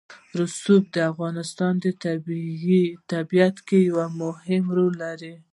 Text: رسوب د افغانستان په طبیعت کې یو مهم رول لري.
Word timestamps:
رسوب 0.39 0.83
د 0.95 0.97
افغانستان 1.11 1.73
په 1.83 1.89
طبیعت 3.11 3.55
کې 3.67 3.77
یو 3.89 3.99
مهم 4.21 4.63
رول 4.77 4.93
لري. 5.03 5.33